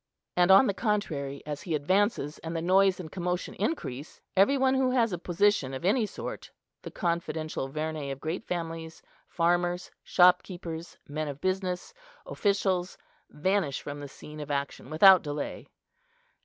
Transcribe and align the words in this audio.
And 0.35 0.49
on 0.49 0.65
the 0.65 0.73
contrary, 0.73 1.43
as 1.45 1.61
he 1.61 1.75
advances, 1.75 2.39
and 2.39 2.55
the 2.55 2.61
noise 2.63 2.99
and 2.99 3.11
commotion 3.11 3.53
increase, 3.53 4.19
every 4.35 4.57
one 4.57 4.73
who 4.73 4.89
has 4.89 5.13
a 5.13 5.19
position 5.19 5.75
of 5.75 5.85
any 5.85 6.07
sort, 6.07 6.49
the 6.81 6.89
confidential 6.89 7.69
vernæ 7.69 8.11
of 8.11 8.19
great 8.19 8.43
families, 8.47 9.03
farmers, 9.27 9.91
shopkeepers, 10.03 10.97
men 11.07 11.27
of 11.27 11.39
business, 11.39 11.93
officials, 12.25 12.97
vanish 13.29 13.79
from 13.83 13.99
the 13.99 14.07
scene 14.07 14.39
of 14.39 14.49
action 14.49 14.89
without 14.89 15.21
delay. 15.21 15.67